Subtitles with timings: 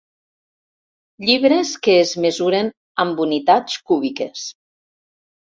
[1.27, 2.73] Llibres que es mesuren
[3.05, 4.49] amb unitats cúbiques.